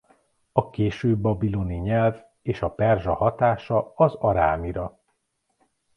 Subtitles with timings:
[0.51, 4.99] A késő-babiloni nyelv és a perzsa hatása az arámira.